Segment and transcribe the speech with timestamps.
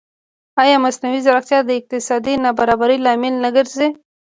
[0.63, 3.87] ایا مصنوعي ځیرکتیا د اقتصادي نابرابرۍ لامل نه ګرځي؟